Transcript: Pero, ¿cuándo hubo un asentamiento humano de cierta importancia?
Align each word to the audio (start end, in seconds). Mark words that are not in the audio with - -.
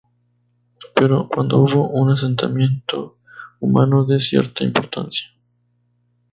Pero, 0.95 1.29
¿cuándo 1.29 1.59
hubo 1.59 1.89
un 1.89 2.09
asentamiento 2.09 3.19
humano 3.59 4.03
de 4.03 4.19
cierta 4.19 4.63
importancia? 4.63 5.27